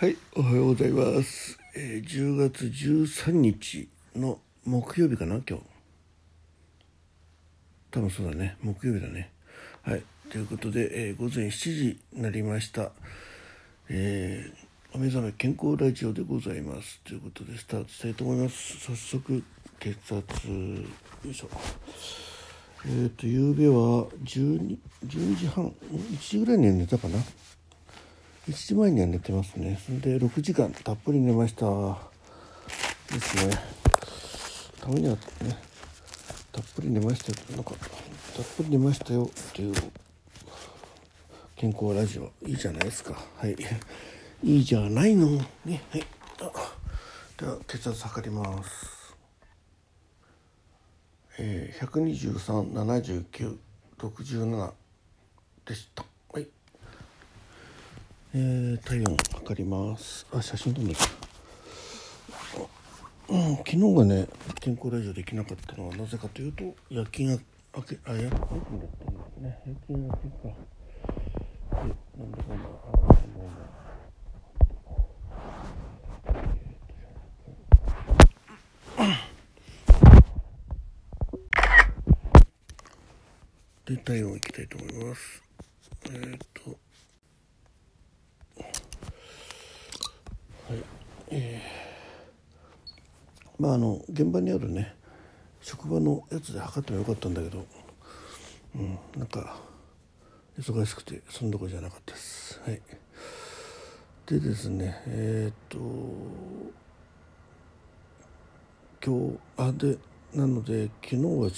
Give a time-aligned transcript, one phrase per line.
[0.00, 1.58] はい、おはようございます。
[1.74, 5.64] えー、10月13日の木曜日かな、今日。
[7.90, 9.32] 多分そうだね、木曜日だね。
[9.82, 12.92] はい、ということで、えー午前7時になりました。
[13.88, 17.00] えーお目覚め健康ラジオでございます。
[17.00, 18.78] ということで、スタートしたいと思います。
[18.78, 19.42] 早速、
[19.80, 20.84] 血圧、よ
[21.28, 21.48] いしょ。
[22.84, 27.18] えっ、ー、と、夕べは12、12時半、1時ぐらいには寝たかな。
[28.48, 29.78] 1時前には寝てますね。
[29.84, 31.66] それで6時間たっぷり寝ました
[33.12, 33.52] ですね。
[34.80, 35.20] ためにはね
[36.50, 37.36] たっぷり寝ましたよ。
[37.56, 37.80] なんかたっ
[38.56, 39.24] ぷり寝ましたよ。
[39.24, 39.74] っていう
[41.56, 42.32] 健康ラジオ。
[42.46, 43.22] いいじゃないですか。
[43.36, 43.54] はい。
[44.42, 45.26] いいじゃないの。
[45.66, 45.82] ね。
[45.90, 46.06] はい。
[46.40, 46.50] あ
[47.36, 49.14] では血圧測ります。
[51.38, 54.72] えー、1237967
[55.66, 56.07] でした。
[58.40, 60.24] えー、体温測ります。
[60.32, 61.06] あ写真撮んなきゃ。
[63.30, 64.28] うん昨日がね
[64.60, 67.42] 健康ラジオできなかったのはなぜかというと夜勤が
[67.74, 68.84] 明けあ夜勤だったんで
[69.34, 69.58] すね。
[69.66, 70.54] 夜勤明けか。
[71.72, 73.50] でなんだかんだあも
[83.86, 85.42] う で体温いきたいと思います。
[86.04, 86.78] えー、っと
[90.68, 90.84] はい
[91.30, 94.94] えー、まああの現場にあるね
[95.60, 97.64] 職場のやつで測ってもよかったんだけど
[98.76, 99.56] うんなんか
[100.58, 102.60] 忙しくてそんなとこじゃなかったです。
[102.64, 102.80] はい。
[104.26, 105.78] でですねえー、っと
[109.04, 109.98] 今日あで
[110.34, 111.50] なので昨日は、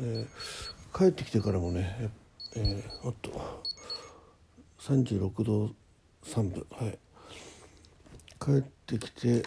[0.00, 0.26] えー
[0.92, 2.10] 帰ってきてからもね
[2.56, 3.30] えー、あと
[4.80, 5.70] 36度
[6.24, 6.66] 3分。
[6.70, 6.98] はい。
[8.40, 9.42] 帰ってきて、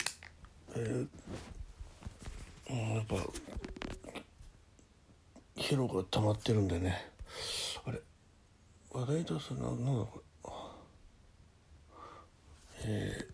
[0.75, 1.07] えー、
[2.75, 3.15] やっぱ
[5.55, 7.05] 疲労が溜まってるんでね。
[7.85, 7.99] あれ
[8.91, 10.23] 話題出すななんだこ
[12.85, 12.85] れ？
[12.85, 13.27] え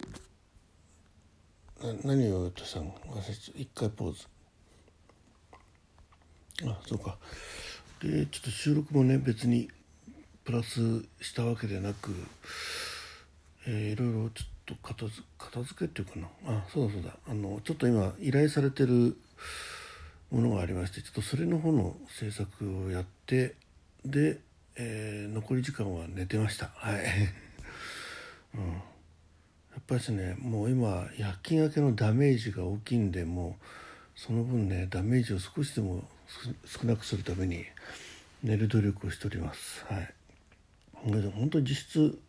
[1.81, 2.93] ー、な何を言うとしたの？
[3.55, 4.27] 一回ポーズ。
[6.65, 7.17] あそうか。
[8.01, 9.69] でちょっと収録もね別に
[10.43, 12.13] プラスしたわけでなく、
[13.67, 16.27] えー、いろいろちょっと片づ片付けっていうかな。
[16.45, 17.15] あそうだそうだ。
[17.27, 19.17] あのちょっと今依頼されてる
[20.31, 23.55] ものがありましてちょっとそれの方の制作をやって
[24.05, 24.39] で、
[24.75, 26.71] えー、残り時間は寝てました。
[26.75, 27.03] はい、
[28.55, 28.77] うん、や
[29.79, 36.07] っぱりねもう今夜勤明けのダメージが大きいんでもうその分ねダメージを少しでも
[36.65, 37.65] 少なくするために
[38.43, 39.83] 寝る努力をしております。
[39.85, 40.13] はい。
[41.03, 42.19] 本当に実質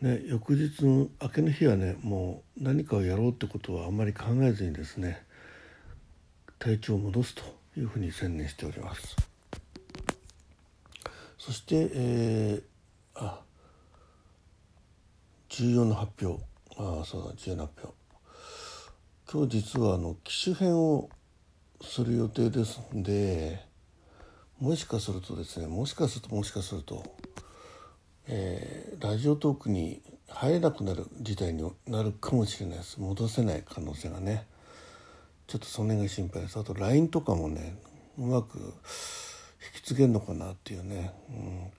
[0.00, 5.22] ね翌日の明けの日はねもう何かをやろうってことはあんまり考えずにですね
[6.58, 7.42] 体調を戻すと
[7.76, 9.16] いうふうに専念しております。
[11.38, 13.40] そしてえー、あ
[15.48, 16.44] 重要な発表。
[16.76, 17.98] ああそうだ重要な発表。
[19.30, 21.10] 今日実はあの機種編を
[21.82, 23.62] する予定ですんで
[24.58, 27.04] もしかするとですねもしかするともしかすると、
[28.30, 33.00] えー、ラジオトークに入れなくなる事態になるかもしれないです。
[33.00, 34.46] 戻せない可能性がね。
[35.46, 36.58] ちょっとその辺が心配です。
[36.58, 37.78] あと LINE とかもね
[38.18, 38.72] うまく引
[39.76, 41.70] き継げるのかなっていうね、うん、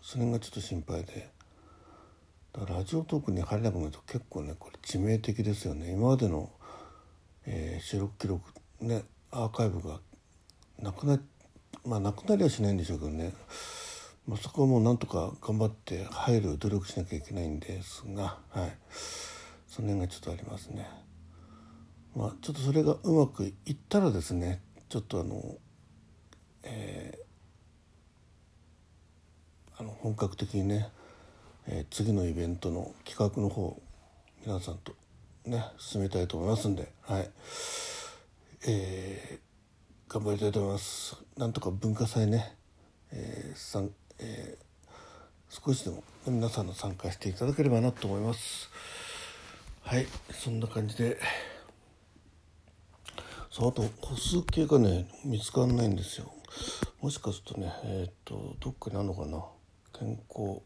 [0.00, 1.28] それがちょっと心配で。
[2.54, 5.92] だからラジオトークに入れなくなると結構ねこれ致命的ですよね。
[5.92, 6.50] 今までの、
[7.46, 8.40] えー、収録記録
[8.80, 9.98] ねアーカイブが
[10.80, 11.18] なくな
[11.84, 13.34] まあなくなりはしないんでしょうけどね、
[14.26, 18.78] まあ、そこはもうなんとか頑張って入る努力しなきゃいけないんですがはい
[19.66, 20.88] その辺がちょっとありますね。
[22.14, 25.42] まあちょっとそれがうまくいったらですねちょっとあの
[26.62, 30.88] えー、あの本格的にね、
[31.66, 33.82] えー、次のイベントの企画の方
[34.46, 34.94] 皆さんと
[35.44, 37.30] ね進めたいと思いますんではい。
[38.66, 42.56] えー、頑張りたいと思いますなんとか文化祭ね、
[43.12, 48.70] えーえー、少しでも皆さんの参加していただければなと思います。
[49.82, 51.18] はいそんな感じで。
[53.50, 56.32] そうあと歩数計がね見つからないんですよ。
[57.00, 59.44] もしかするとねえっ、とどっかにあるのかな。
[59.98, 60.60] 健康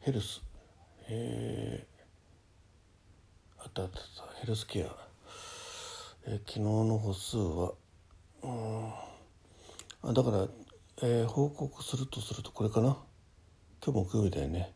[0.00, 0.42] ヘルス。
[1.08, 4.86] えー、あったあったあったヘルスケア。
[6.26, 7.72] えー、昨日の歩数は
[8.44, 8.92] うん。
[10.02, 10.46] あだから、
[11.06, 12.96] えー、報告するとするとこれかな？
[13.84, 14.72] 今日木曜日だよね。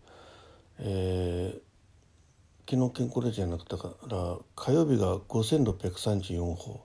[0.79, 6.85] えー、昨日健康レジじゃなくてから火曜日が5634歩、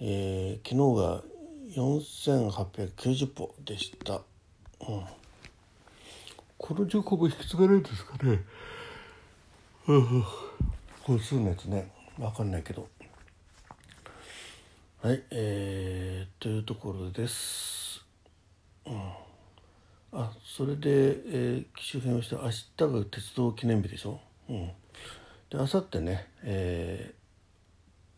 [0.00, 1.22] えー、昨日が
[1.76, 4.22] 4890歩でした、うん、
[6.58, 8.40] この情報も引き継がれるんですかね？
[9.86, 10.24] うん
[11.02, 11.88] 本数のやつね。
[12.18, 12.88] 分かんないけど。
[15.02, 17.75] はいえー、というところです、
[18.86, 19.26] うん。
[20.12, 24.18] あそれで、えー、機種変をして明日が鉄道記念日でしょ、
[24.48, 24.72] うん、で
[25.52, 27.14] 明後日ねえ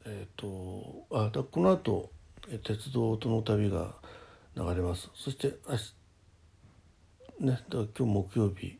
[0.05, 2.11] ー、えー、とあだこの後
[2.65, 3.94] 鉄道との旅が
[4.56, 5.11] 流れます。
[5.15, 8.79] そして明日ねだ今日木曜日。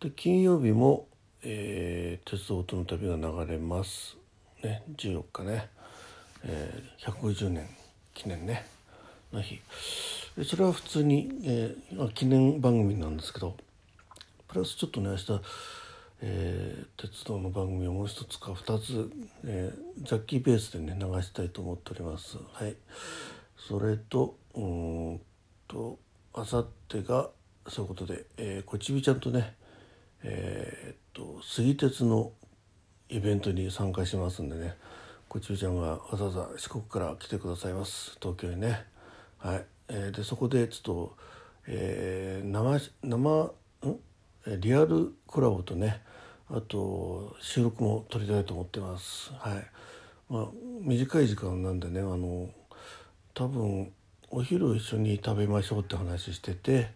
[0.00, 1.06] で金曜日も、
[1.42, 4.16] えー、鉄道との旅が流れます。
[4.62, 5.68] ね14日ね、
[6.44, 7.68] えー、150年
[8.14, 8.64] 記念ね。
[9.32, 9.60] の日。
[10.44, 13.56] それは普通に、えー、記念番組なんですけど
[14.48, 15.40] プラスちょっとね明日、
[16.22, 19.10] えー、鉄道の番組をもう一つか二つ、
[19.44, 22.38] えー、ジャッキーベースでね流したいと思っております。
[22.52, 22.76] はい。
[23.56, 25.20] それとうん
[25.68, 25.98] と
[26.32, 27.28] あさってが
[27.68, 29.54] そういうことで、えー、こちびちゃんとね
[30.22, 32.32] えー、っと杉鉄の
[33.08, 34.74] イベントに参加しますんでね
[35.28, 38.16] こちびちゃんがわざわざ四国から来てくださいます。
[38.20, 38.84] 東京にね。
[39.40, 39.64] はい。
[39.88, 41.16] えー、でそこでちょっと、
[41.66, 43.52] えー、生生
[43.86, 44.60] ん？
[44.60, 46.02] リアルコラボとね
[46.48, 49.32] あと収録も撮りたいと思ってます。
[49.34, 49.66] はい。
[50.28, 50.46] まあ、
[50.80, 52.48] 短い時間なんでねあの
[53.34, 53.92] 多分
[54.30, 56.92] お昼一緒に食べましょうって話してて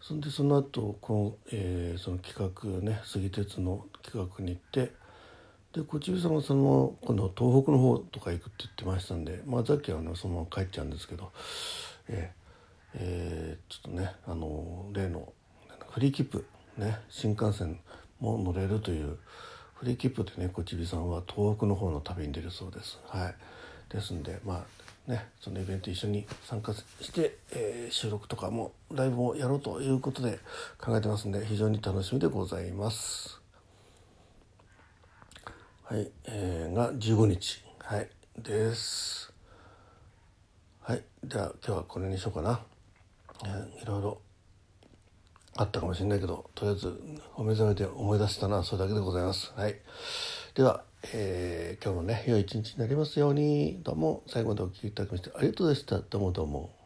[0.00, 4.92] そんでその後この、えー、その企画ね杉鉄の企画に行って
[5.72, 11.30] でこちびさんはその今度東北の方とか行くって言ってましたんでまあさっきはねそのまま帰っちゃうんですけど
[12.08, 15.32] えー、えー、ちょっとねあの例の
[15.90, 16.46] フリー切符
[16.78, 17.78] ね新幹線
[18.20, 19.18] も乗れるという
[19.74, 22.98] フリー切符でねこちびさんは東北の方の旅に出るそうです。
[23.06, 23.34] はい、
[23.90, 24.64] ですんでま
[25.08, 30.38] あねそのイベント一緒に参加して、えー、収録とかもライブもやろうということで
[30.80, 33.47] 考えてますんで非常に楽しみでございます。
[35.90, 37.64] はい、えー、が15日。
[37.78, 39.32] はいです。
[40.82, 42.60] はいじゃあ今日はこれにしようかな、
[43.42, 44.20] えー、いろいろ
[45.56, 49.50] あったかもしれないけどとりあえずお目覚めで思い出したのはそれだけでございます。
[49.56, 49.76] はい。
[50.54, 53.80] では、えー、今日もね良い一日になりますように。
[53.82, 56.00] どうも最後までお聴きいただきましてありがとうございました。
[56.00, 56.77] どうもどうも。